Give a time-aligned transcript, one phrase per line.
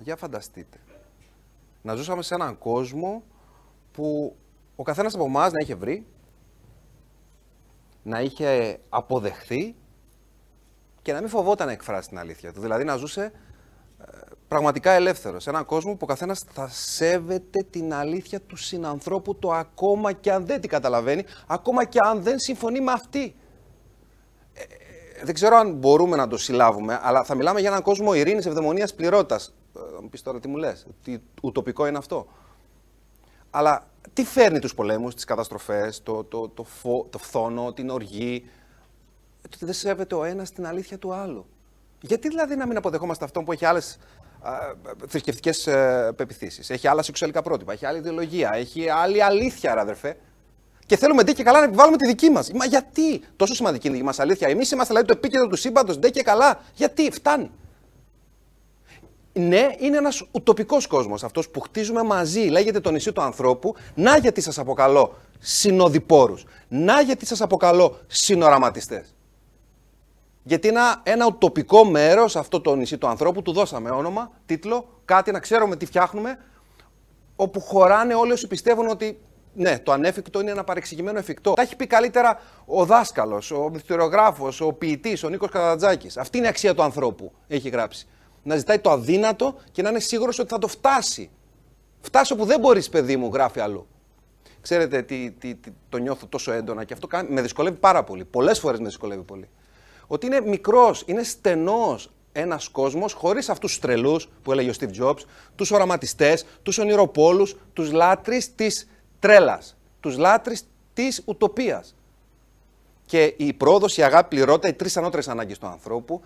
[0.00, 0.78] Για φανταστείτε.
[1.82, 3.22] Να ζούσαμε σε έναν κόσμο
[3.92, 4.36] που
[4.76, 6.06] ο καθένας από εμάς να είχε βρει,
[8.02, 9.74] να είχε αποδεχθεί
[11.02, 12.60] και να μην φοβόταν να εκφράσει την αλήθεια του.
[12.60, 13.32] Δηλαδή να ζούσε
[14.00, 14.04] ε,
[14.48, 15.40] πραγματικά ελεύθερο.
[15.40, 20.32] Σε έναν κόσμο που ο καθένας θα σέβεται την αλήθεια του συνανθρώπου το ακόμα και
[20.32, 23.34] αν δεν την καταλαβαίνει, ακόμα και αν δεν συμφωνεί με αυτή.
[24.52, 24.66] Ε, ε
[25.24, 28.94] δεν ξέρω αν μπορούμε να το συλλάβουμε, αλλά θα μιλάμε για έναν κόσμο ειρήνης, ευδαιμονίας,
[28.94, 29.54] πληρότητας.
[29.76, 32.26] Ε, θα μου πεις τώρα τι μου λες, τι ουτοπικό είναι αυτό.
[33.50, 36.66] Αλλά τι φέρνει τους πολέμους, τις καταστροφές, το, το, το,
[37.10, 38.50] το φθόνο, την οργή,
[39.44, 41.46] ότι δεν σέβεται ο ένας την αλήθεια του άλλου.
[42.00, 43.98] Γιατί δηλαδή να μην αποδεχόμαστε αυτόν που έχει άλλες
[45.08, 50.16] θρησκευτικές ε, πεπιθήσεις, έχει άλλα σεξουαλικά πρότυπα, έχει άλλη ιδεολογία, έχει άλλη αλήθεια, ρε αδερφέ.
[50.86, 52.52] Και θέλουμε ντε και καλά να επιβάλλουμε τη δική μας.
[52.52, 54.48] Μα γιατί; Τόσο σημαντική είναι η δική μας αλήθεια.
[54.48, 56.60] Εμείς είμαστε δηλαδή το επίκεντρο του σύμπαντος, ντε και καλά.
[56.74, 57.50] Γιατί; Φτάνει.
[59.36, 62.40] Ναι, είναι ένας ουτοπικός κόσμος αυτός που χτίζουμε μαζί.
[62.40, 63.74] Λέγεται το νησί του ανθρώπου.
[63.94, 66.44] Να γιατί σας αποκαλώ συνοδοιπόρους.
[66.68, 69.14] Να γιατί σας αποκαλώ συνοραματιστές.
[70.42, 75.30] Γιατί ένα, ένα ουτοπικό μέρος, αυτό το νησί του ανθρώπου, του δώσαμε όνομα, τίτλο, κάτι
[75.30, 76.38] να ξέρουμε τι φτιάχνουμε,
[77.36, 79.18] όπου χωράνε όλοι όσοι πιστεύουν ότι
[79.54, 81.52] ναι, το ανέφικτο είναι ένα παρεξηγημένο εφικτό.
[81.52, 86.16] Τα έχει πει καλύτερα ο δάσκαλος, ο μυθιστοριογράφος, ο ποιητής, ο Νίκος Κατατζάκης.
[86.16, 88.06] Αυτή είναι η αξία του ανθρώπου, έχει γράψει.
[88.44, 91.30] Να ζητάει το αδύνατο και να είναι σίγουρος ότι θα το φτάσει.
[92.00, 93.86] Φτάσει όπου δεν μπορείς, παιδί μου, γράφει αλλού.
[94.60, 98.24] Ξέρετε τι, τι, τι, το νιώθω τόσο έντονα και αυτό με δυσκολεύει πάρα πολύ.
[98.24, 99.48] Πολλές φορές με δυσκολεύει πολύ
[100.06, 105.02] ότι είναι μικρός, είναι στενός ένας κόσμος χωρίς αυτούς τους τρελούς που έλεγε ο Steve
[105.02, 105.20] Jobs,
[105.54, 110.54] τους οραματιστές, τους ονειροπόλους, τους λάτρε της τρέλας, τους λάτρε
[110.92, 111.94] της ουτοπίας.
[113.06, 116.22] Και η πρόοδος, η αγάπη, η πληρότητα, οι τρεις ανώτερες ανάγκες του ανθρώπου,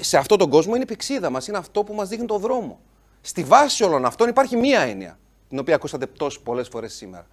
[0.00, 2.80] σε αυτόν τον κόσμο είναι η πηξίδα μας, είναι αυτό που μας δείχνει τον δρόμο.
[3.20, 7.26] Στη βάση όλων αυτών υπάρχει μία έννοια, την οποία ακούσατε τόσο πολλές φορές σήμερα.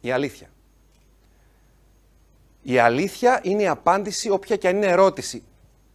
[0.00, 0.48] Η αλήθεια.
[2.62, 5.42] Η αλήθεια είναι η απάντηση όποια και αν είναι ερώτηση.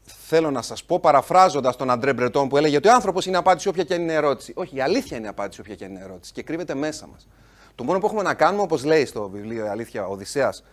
[0.04, 3.68] Θέλω να σας πω, παραφράζοντας τον Αντρέ Μπρετόν που έλεγε ότι ο άνθρωπος είναι απάντηση
[3.68, 4.54] όποια και αν είναι ερώτηση.
[4.56, 7.28] Όχι, η αλήθεια είναι απάντηση όποια και αν είναι ερώτηση και κρύβεται μέσα μας.
[7.76, 10.64] Το μόνο που έχουμε να κάνουμε, όπως λέει στο βιβλίο Η Αλήθεια Οδυσσέας,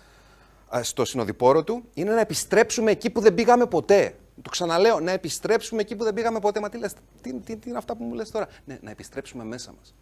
[0.81, 4.15] στο συνοδοιπόρο του, είναι να επιστρέψουμε εκεί που δεν πήγαμε ποτέ.
[4.43, 6.61] Το ξαναλέω, να επιστρέψουμε εκεί που δεν πήγαμε ποτέ.
[6.61, 9.45] Μα τι, λες, τι, τι, τι είναι αυτά που μου λες τώρα; Ναι, να επιστρέψουμε
[9.45, 9.95] μέσα μας.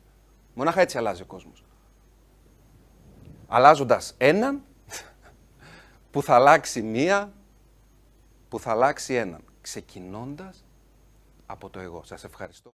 [0.54, 1.64] Μονάχα έτσι αλλάζει ο κόσμος.
[3.48, 4.62] Αλλάζοντας έναν,
[6.10, 7.32] που θα αλλάξει μία,
[8.48, 9.40] που θα αλλάξει έναν.
[9.60, 10.64] Ξεκινώντας
[11.46, 12.02] από το εγώ.
[12.04, 12.68] Σας ευχαριστώ.